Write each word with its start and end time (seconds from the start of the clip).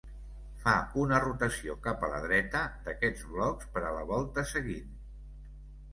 Fa 0.61 0.71
una 1.01 1.19
rotació 1.25 1.75
cap 1.87 2.07
a 2.07 2.09
la 2.13 2.23
dreta 2.25 2.63
d'aquests 2.87 3.23
blocs 3.35 3.71
per 3.77 3.87
a 3.91 3.95
la 3.99 4.03
volta 4.15 4.49
seguint. 4.57 4.93